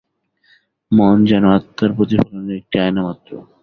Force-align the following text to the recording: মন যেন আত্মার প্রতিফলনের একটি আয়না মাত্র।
মন 0.91 1.17
যেন 1.25 1.43
আত্মার 1.51 1.91
প্রতিফলনের 1.97 2.57
একটি 2.57 2.75
আয়না 2.79 3.01
মাত্র। 3.07 3.31